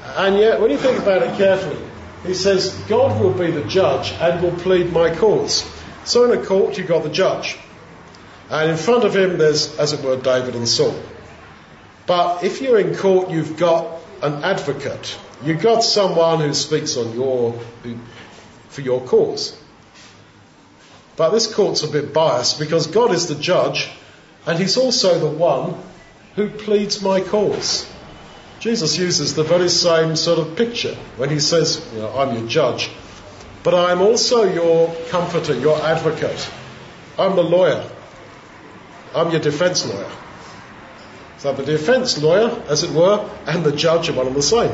[0.04, 1.78] And yet, when you think about it carefully,
[2.26, 5.64] he says, God will be the judge and will plead my cause.
[6.04, 7.60] So in a court, you've got the judge.
[8.50, 11.00] And in front of him, there's, as it were, David and Saul.
[12.08, 15.18] But if you're in court, you've got an advocate.
[15.44, 17.60] You've got someone who speaks on your,
[18.70, 19.58] for your cause.
[21.16, 23.90] But this court's a bit biased because God is the judge
[24.46, 25.76] and He's also the one
[26.36, 27.88] who pleads my cause.
[28.60, 32.48] Jesus uses the very same sort of picture when He says, you know, I'm your
[32.48, 32.90] judge,
[33.64, 36.50] but I'm also your comforter, your advocate.
[37.18, 37.88] I'm the lawyer.
[39.14, 40.10] I'm your defense lawyer.
[41.42, 44.72] So the defense lawyer, as it were, and the judge are one and the same.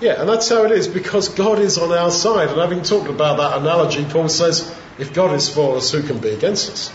[0.00, 2.48] Yeah, and that's how it is because God is on our side.
[2.48, 6.20] And having talked about that analogy, Paul says, if God is for us, who can
[6.20, 6.90] be against us?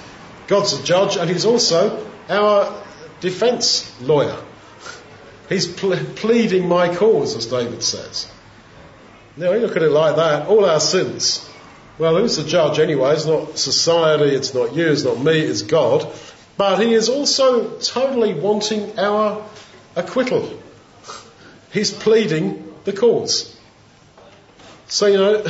[0.48, 2.84] God's a judge and he's also our
[3.20, 4.42] defense lawyer.
[5.50, 8.28] He's ple- pleading my cause, as David says.
[9.36, 11.48] Now, you look at it like that, all our sins.
[12.00, 13.14] Well, who's the judge anyway?
[13.14, 16.12] It's not society, it's not you, it's not me, it's God.
[16.58, 19.46] But he is also totally wanting our
[19.96, 20.60] acquittal.
[21.72, 23.56] He's pleading the cause.
[24.88, 25.46] So, you know,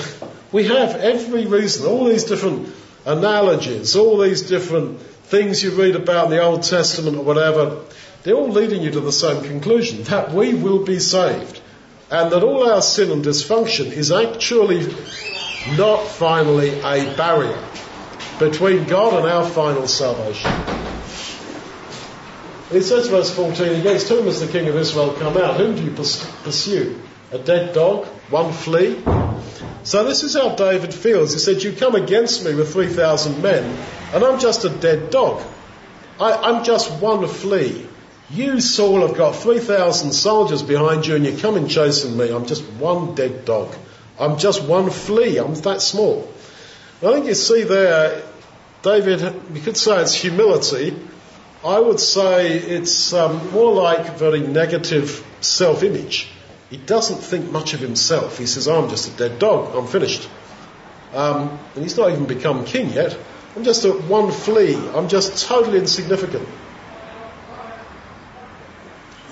[0.51, 2.73] we have every reason, all these different
[3.05, 7.83] analogies, all these different things you read about in the Old Testament or whatever,
[8.23, 11.61] they're all leading you to the same conclusion that we will be saved
[12.09, 14.81] and that all our sin and dysfunction is actually
[15.77, 17.61] not finally a barrier
[18.39, 20.86] between God and our final salvation.
[22.69, 25.55] It says, verse 14, against whom has the king of Israel come out?
[25.55, 27.01] Whom do you pursue?
[27.31, 28.05] A dead dog?
[28.29, 29.01] One flea?
[29.83, 31.31] So this is how David feels.
[31.31, 33.63] He said, You come against me with 3,000 men,
[34.13, 35.41] and I'm just a dead dog.
[36.19, 37.87] I, am just one flea.
[38.29, 42.29] You, Saul, have got 3,000 soldiers behind you, and you're coming chasing me.
[42.29, 43.73] I'm just one dead dog.
[44.19, 45.37] I'm just one flea.
[45.37, 46.29] I'm that small.
[47.01, 48.23] I think you see there,
[48.81, 49.21] David,
[49.53, 50.97] you could say it's humility.
[51.67, 56.29] I would say it's um, more like very negative self image.
[56.69, 58.37] He doesn't think much of himself.
[58.37, 59.75] He says, I'm just a dead dog.
[59.75, 60.29] I'm finished.
[61.13, 63.17] Um, and he's not even become king yet.
[63.55, 64.75] I'm just a one flea.
[64.75, 66.47] I'm just totally insignificant.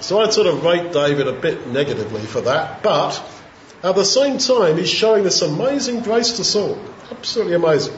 [0.01, 2.83] So I'd sort of rate David a bit negatively for that.
[2.83, 3.23] But
[3.81, 6.77] at the same time, he's showing this amazing grace to Saul.
[7.11, 7.95] Absolutely amazing.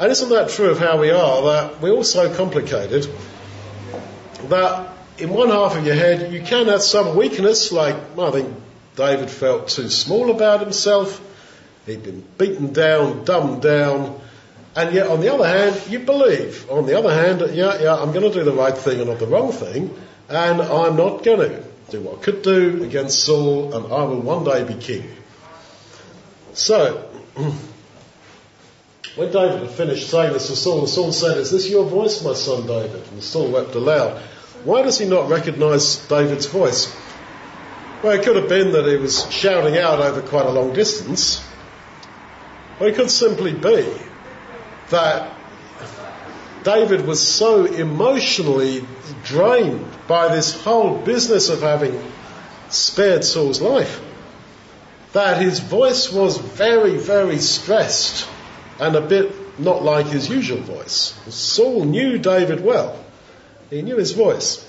[0.00, 1.42] And isn't that true of how we are?
[1.42, 3.08] That we're all so complicated
[4.48, 8.54] that in one half of your head you can have some weakness, like I think
[8.94, 11.20] David felt too small about himself.
[11.86, 14.20] He'd been beaten down, dumbed down,
[14.76, 16.70] and yet on the other hand, you believe.
[16.70, 19.18] On the other hand, yeah, yeah, I'm going to do the right thing and not
[19.18, 19.96] the wrong thing,
[20.28, 24.20] and I'm not going to do what I could do against Saul, and I will
[24.20, 25.10] one day be king.
[26.52, 27.10] So,
[29.18, 32.34] when David had finished saying this to Saul, Saul said, Is this your voice, my
[32.34, 33.02] son David?
[33.10, 34.22] And Saul wept aloud.
[34.62, 36.94] Why does he not recognize David's voice?
[38.00, 41.44] Well, it could have been that he was shouting out over quite a long distance.
[42.78, 43.92] Or it could simply be
[44.90, 45.34] that
[46.62, 48.84] David was so emotionally
[49.24, 52.00] drained by this whole business of having
[52.68, 54.00] spared Saul's life
[55.12, 58.28] that his voice was very, very stressed
[58.80, 61.18] and a bit not like his usual voice.
[61.28, 63.04] Saul knew David well.
[63.70, 64.64] He knew his voice.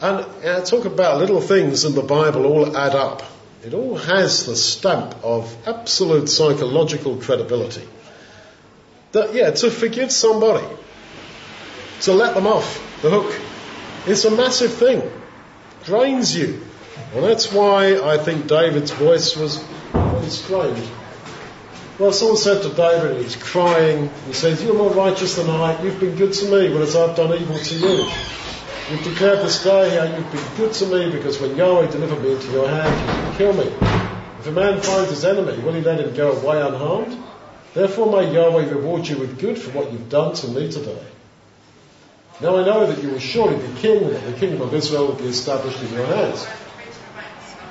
[0.00, 3.22] And I talk about little things in the Bible all add up.
[3.64, 7.88] It all has the stamp of absolute psychological credibility.
[9.12, 10.66] That, yeah, to forgive somebody,
[12.02, 13.40] to let them off the hook,
[14.06, 15.02] it's a massive thing.
[15.84, 16.62] Drains you.
[17.14, 19.64] And that's why I think David's voice was
[19.94, 20.86] really strange.
[21.98, 25.82] Well, someone said to David, and he's crying, he says, You're more righteous than I.
[25.82, 28.06] You've been good to me, whereas I've done evil to you.
[28.90, 32.34] You've declared this day how you've been good to me, because when Yahweh delivered me
[32.34, 33.72] into your hand, you didn't kill me.
[34.40, 37.16] If a man finds his enemy, will he let him go away unharmed?
[37.72, 41.02] Therefore may Yahweh reward you with good for what you've done to me today.
[42.42, 45.06] Now I know that you will surely be king, and that the kingdom of Israel
[45.06, 46.46] will be established in your hands.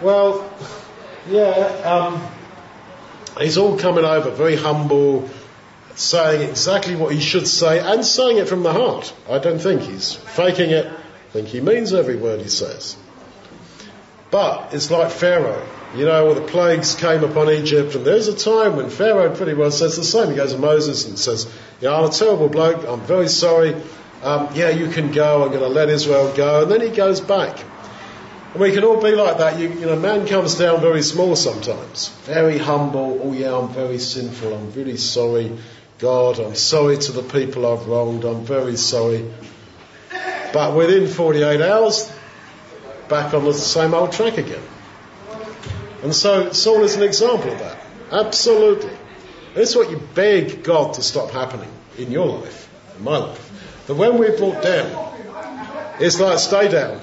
[0.01, 0.51] Well,
[1.29, 1.51] yeah,
[1.85, 2.27] um,
[3.39, 5.29] He's all coming over very humble,
[5.95, 9.13] saying exactly what he should say and saying it from the heart.
[9.29, 10.85] I don't think he's faking it.
[10.85, 12.95] I think he means every word he says.
[14.31, 15.65] But it's like Pharaoh.
[15.95, 19.53] You know, all the plagues came upon Egypt, and there's a time when Pharaoh pretty
[19.53, 20.29] well says the same.
[20.29, 21.47] He goes to Moses and says,
[21.79, 22.85] "Yeah, I'm a terrible bloke.
[22.85, 23.75] I'm very sorry.
[24.23, 25.43] Um, yeah, you can go.
[25.43, 27.63] I'm going to let Israel go." And then he goes back.
[28.55, 29.59] And we can all be like that.
[29.59, 33.19] You, you know, man comes down very small sometimes, very humble.
[33.21, 34.53] Oh yeah, I'm very sinful.
[34.53, 35.51] I'm really sorry,
[35.97, 36.39] God.
[36.39, 38.23] I'm sorry to the people I've wronged.
[38.23, 39.29] I'm very sorry.
[40.53, 42.09] But within 48 hours,
[43.09, 44.63] back on the same old track again.
[46.01, 47.77] And so Saul is an example of that.
[48.09, 48.95] Absolutely.
[49.53, 53.83] That's what you beg God to stop happening in your life, in my life.
[53.87, 55.13] That when we're brought down,
[55.99, 57.01] it's like stay down.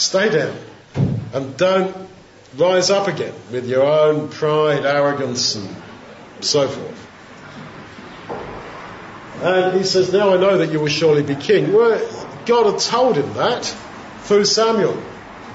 [0.00, 0.56] Stay down
[1.34, 1.94] and don't
[2.56, 5.76] rise up again with your own pride, arrogance, and
[6.40, 7.06] so forth.
[9.42, 11.74] And he says, Now I know that you will surely be king.
[11.74, 12.00] Well,
[12.46, 13.66] God had told him that
[14.22, 14.96] through Samuel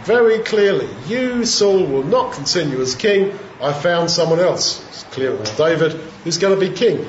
[0.04, 0.90] very clearly.
[1.08, 3.36] You, Saul, will not continue as king.
[3.60, 4.80] I found someone else.
[4.90, 5.94] It's clear it was David
[6.24, 7.04] who's going to be king.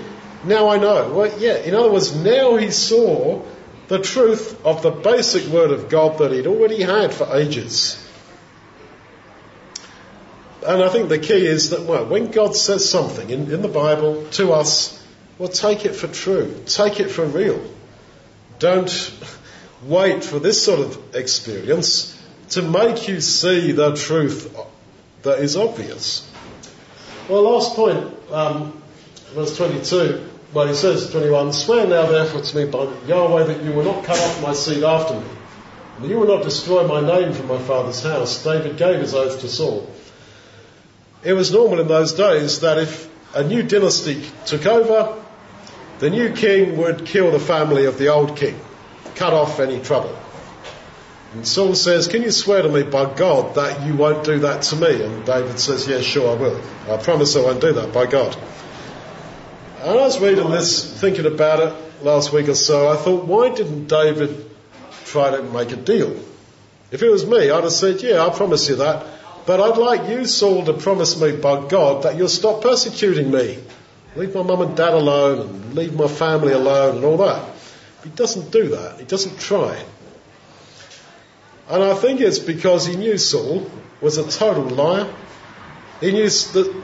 [0.44, 1.12] Now I know.
[1.12, 3.42] Well, yeah, in other words, now he saw
[3.89, 8.03] the truth of the basic word of God that he'd already had for ages.
[10.66, 13.68] And I think the key is that well, when God says something in, in the
[13.68, 15.05] Bible to us,
[15.39, 17.62] well, take it for true, take it for real.
[18.59, 19.12] Don't
[19.84, 22.12] wait for this sort of experience
[22.51, 24.57] to make you see the truth
[25.22, 26.28] that is obvious.
[27.28, 28.82] Well, last point, um,
[29.34, 30.30] verse 22.
[30.53, 34.05] Well, he says, 21, swear now therefore to me by Yahweh that you will not
[34.05, 35.26] cut off my seed after me,
[35.99, 38.42] and you will not destroy my name from my father's house.
[38.42, 39.90] David gave his oath to Saul.
[41.24, 45.22] It was normal in those days that if a new dynasty took over,
[45.99, 48.59] the new king would kill the family of the old king,
[49.14, 50.16] cut off any trouble.
[51.32, 54.62] And Saul says, Can you swear to me by God that you won't do that
[54.62, 55.03] to me?
[55.03, 56.62] And David says, Yes, yeah, sure, I will.
[56.88, 58.36] I promise I won't do that by God.
[59.87, 62.89] And I was reading this, thinking about it last week or so.
[62.89, 64.51] I thought, why didn't David
[65.05, 66.11] try to make a deal?
[66.91, 69.07] If it was me, I'd have said, Yeah, I promise you that.
[69.47, 73.61] But I'd like you, Saul, to promise me by God that you'll stop persecuting me.
[74.16, 77.49] Leave my mum and dad alone and leave my family alone and all that.
[78.03, 78.99] He doesn't do that.
[78.99, 79.80] He doesn't try.
[81.68, 83.70] And I think it's because he knew Saul
[84.01, 85.14] was a total liar.
[86.01, 86.82] He knew that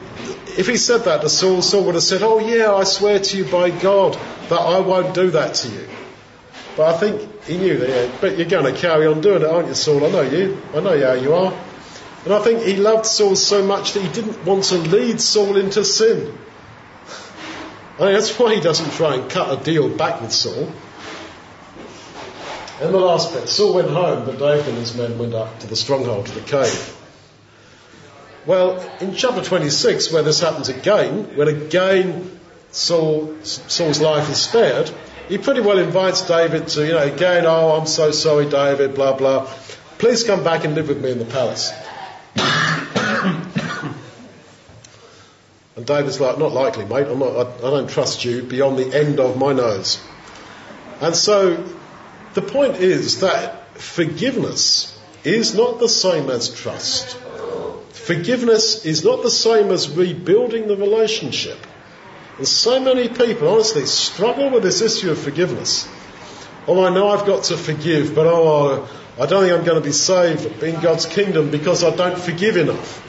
[0.57, 3.37] if he said that to Saul, Saul would have said, Oh, yeah, I swear to
[3.37, 4.13] you by God
[4.49, 5.87] that I won't do that to you.
[6.75, 9.47] But I think he knew that, yeah, but you're going to carry on doing it,
[9.47, 10.05] aren't you, Saul?
[10.05, 10.57] I know you.
[10.73, 11.53] I know how you are.
[12.25, 15.57] And I think he loved Saul so much that he didn't want to lead Saul
[15.57, 16.35] into sin.
[17.99, 20.71] I mean, that's why he doesn't try and cut a deal back with Saul.
[22.81, 25.67] In the last bit, Saul went home, but David and his men went up to
[25.67, 26.97] the stronghold, to the cave.
[28.45, 32.39] Well, in chapter 26, where this happens again, when again
[32.71, 34.91] Saul, Saul's life is spared,
[35.29, 39.15] he pretty well invites David to, you know, again, oh, I'm so sorry, David, blah,
[39.15, 39.45] blah.
[39.97, 41.71] Please come back and live with me in the palace.
[45.77, 47.07] and David's like, not likely, mate.
[47.07, 50.03] I'm not, I, I don't trust you beyond the end of my nose.
[50.99, 51.63] And so
[52.33, 57.17] the point is that forgiveness is not the same as trust.
[58.03, 61.57] Forgiveness is not the same as rebuilding the relationship.
[62.37, 65.87] And so many people, honestly, struggle with this issue of forgiveness.
[66.67, 69.85] Oh, I know I've got to forgive, but oh, I don't think I'm going to
[69.85, 72.99] be saved in God's kingdom because I don't forgive enough.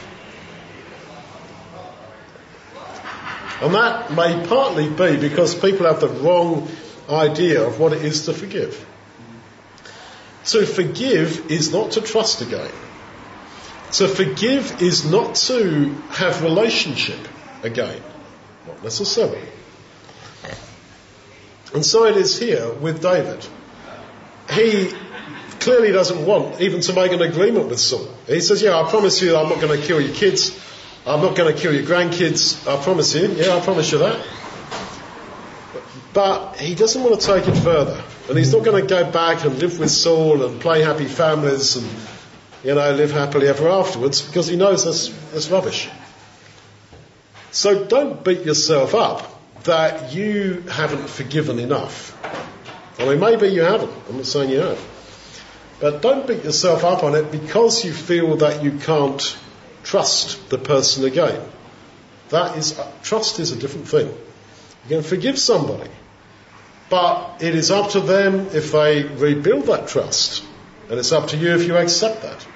[3.63, 6.69] And that may partly be because people have the wrong
[7.11, 8.87] idea of what it is to forgive.
[10.45, 12.71] To forgive is not to trust again.
[13.95, 17.29] To forgive is not to have relationship
[17.63, 18.03] again.
[18.67, 19.49] Not necessarily.
[21.73, 23.47] And so it is here with David.
[24.51, 24.93] He
[25.61, 28.09] clearly doesn't want even to make an agreement with Saul.
[28.27, 30.61] He says, yeah, I promise you I'm not going to kill your kids.
[31.07, 32.67] I'm not going to kill your grandkids.
[32.69, 33.29] I promise you.
[33.29, 34.27] Yeah, I promise you that.
[36.13, 38.03] But he doesn't want to take it further.
[38.29, 41.77] And he's not going to go back and live with Saul and play happy families
[41.77, 41.87] and
[42.65, 45.89] you know, live happily ever afterwards because he knows that's, that's rubbish.
[47.53, 49.31] So don't beat yourself up
[49.65, 52.19] that you haven't forgiven enough.
[52.99, 53.93] I mean, maybe you haven't.
[54.09, 54.81] I'm not saying you have.
[55.81, 59.37] But don't beat yourself up on it because you feel that you can't
[59.83, 61.47] trust the person again.
[62.31, 64.07] That is, uh, trust is a different thing.
[64.89, 65.91] You can forgive somebody,
[66.89, 70.43] but it is up to them if they rebuild that trust.
[70.89, 72.47] And it's up to you if you accept that.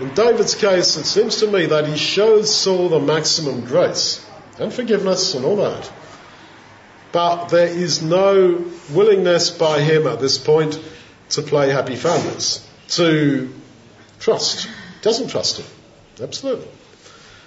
[0.00, 4.26] In David's case, it seems to me that he shows Saul the maximum grace
[4.58, 5.90] and forgiveness and all that.
[7.12, 10.78] But there is no willingness by him at this point
[11.30, 13.50] to play happy families, to
[14.20, 14.68] trust.
[15.00, 15.66] Doesn't trust him.
[16.22, 16.68] Absolutely.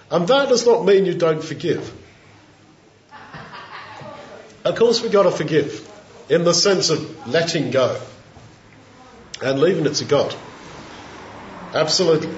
[0.09, 1.93] And that does not mean you don't forgive.
[4.65, 5.87] Of course, we've got to forgive
[6.29, 7.99] in the sense of letting go
[9.41, 10.35] and leaving it to God.
[11.73, 12.29] Absolutely.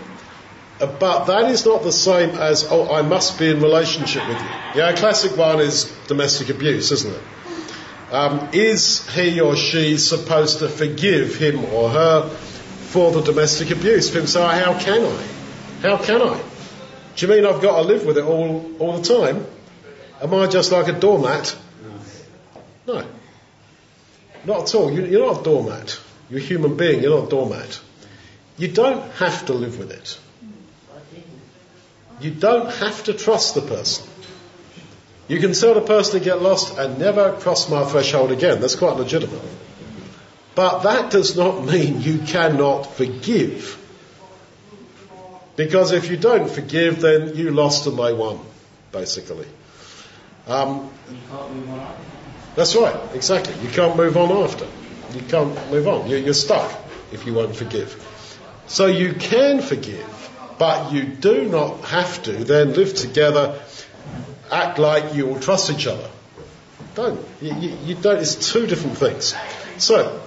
[0.80, 4.40] Uh, but that is not the same as, oh, I must be in relationship with
[4.40, 4.48] you.
[4.76, 7.24] Yeah, a classic one is domestic abuse, isn't it?
[8.12, 14.10] Um, is he or she supposed to forgive him or her for the domestic abuse?
[14.10, 15.28] People say, oh, how can I?
[15.82, 16.42] How can I?
[17.16, 19.46] Do you mean I've got to live with it all, all the time?
[20.22, 21.56] Am I just like a doormat?
[22.86, 23.06] No.
[24.46, 24.92] Not at all.
[24.92, 26.00] You're not a doormat.
[26.30, 27.80] You're a human being, you're not a doormat.
[28.62, 30.20] You don't have to live with it.
[32.20, 34.06] You don't have to trust the person.
[35.28, 38.62] You can tell the person to get lost and never cross my threshold again.
[38.62, 39.42] That's quite legitimate.
[40.54, 43.80] But that does not mean you cannot forgive.
[45.56, 48.40] Because if you don't forgive, then you lost and they won,
[48.92, 49.48] basically.
[50.46, 50.92] Um,
[52.56, 53.56] that's right, exactly.
[53.64, 54.68] You can't move on after.
[55.16, 56.08] You can't move on.
[56.08, 56.72] You're stuck
[57.12, 58.10] if you won't forgive.
[58.72, 63.62] So you can forgive, but you do not have to then live together,
[64.50, 66.10] act like you will trust each other.
[66.96, 67.20] Don't.
[67.42, 68.20] You, you, you don't.
[68.20, 69.36] It's two different things.
[69.78, 70.22] So,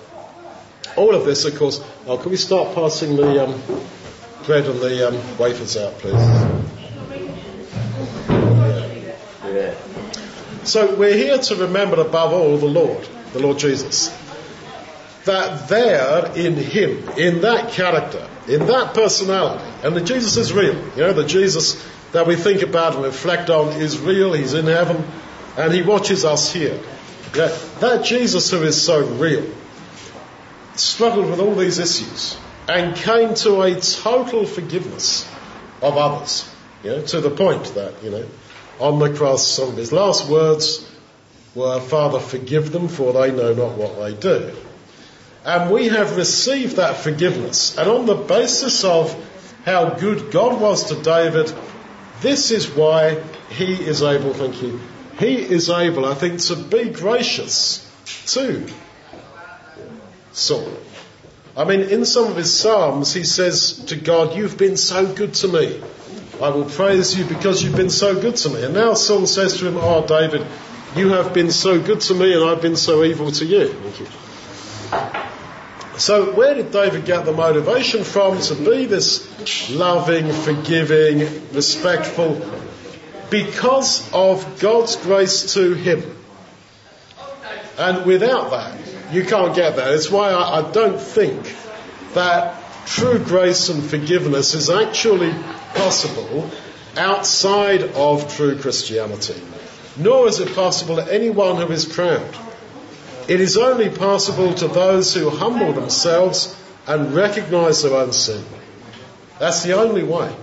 [0.95, 1.82] all of this, of course.
[2.07, 3.62] Oh, can we start passing the um,
[4.45, 6.12] bread and the um, wafers out, please?
[9.55, 9.74] Yeah.
[10.64, 14.14] So we're here to remember above all the Lord, the Lord Jesus.
[15.24, 20.74] That there in Him, in that character, in that personality, and that Jesus is real.
[20.96, 24.32] You know, the Jesus that we think about and reflect on is real.
[24.32, 25.04] He's in heaven,
[25.56, 26.80] and He watches us here.
[27.34, 29.44] Yeah, that Jesus who is so real
[30.76, 32.36] struggled with all these issues
[32.68, 35.28] and came to a total forgiveness
[35.82, 36.48] of others.
[36.82, 38.26] You know, to the point that, you know,
[38.78, 40.88] on the cross, some of his last words
[41.54, 44.54] were, Father, forgive them, for they know not what they do.
[45.45, 47.76] And we have received that forgiveness.
[47.76, 49.14] And on the basis of
[49.64, 51.53] how good God was to David,
[52.20, 54.80] this is why he is able, thank you,
[55.18, 57.90] he is able, I think, to be gracious
[58.26, 58.66] to
[60.32, 60.68] Saul.
[61.57, 65.34] I mean, in some of his Psalms, he says to God, You've been so good
[65.34, 65.80] to me.
[66.42, 68.64] I will praise you because you've been so good to me.
[68.64, 70.45] And now Saul says to him, Oh, David,
[70.97, 73.76] you have been so good to me and I've been so evil to you.
[75.97, 81.20] So, where did David get the motivation from to be this loving, forgiving,
[81.53, 82.45] respectful?
[83.30, 86.16] Because of God's grace to him.
[87.78, 88.76] And without that,
[89.12, 89.95] you can't get there.
[89.95, 91.55] It's why I, I don't think
[92.14, 95.32] that true grace and forgiveness is actually
[95.74, 96.51] possible
[96.97, 99.40] outside of true Christianity.
[99.97, 102.34] Nor is it possible to anyone who is proud.
[103.26, 106.54] It is only possible to those who humble themselves
[106.86, 108.44] and recognize their own sin.
[109.38, 110.34] That's the only way.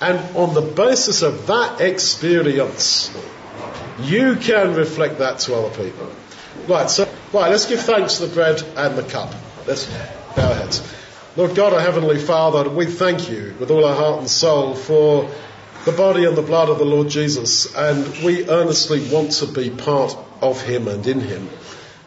[0.00, 3.10] And on the basis of that experience,
[4.00, 6.10] you can reflect that to other people.
[6.68, 9.34] Right, so, right, let's give thanks to the bread and the cup.
[9.66, 9.86] Let's
[10.36, 10.82] bow our heads.
[11.36, 15.30] Lord God, our Heavenly Father, we thank you with all our heart and soul for
[15.84, 19.70] the body and the blood of the Lord Jesus, and we earnestly want to be
[19.70, 21.48] part of Him and in Him.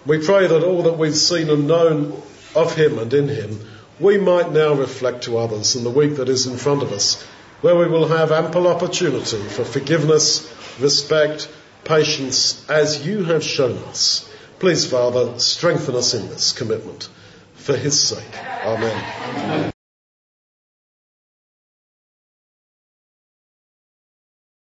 [0.05, 2.21] We pray that all that we've seen and known
[2.55, 3.59] of Him and in Him,
[3.99, 7.21] we might now reflect to others in the week that is in front of us,
[7.61, 11.49] where we will have ample opportunity for forgiveness, respect,
[11.83, 14.29] patience, as you have shown us.
[14.59, 17.09] Please, Father, strengthen us in this commitment
[17.55, 18.39] for his sake.
[18.63, 19.73] Amen.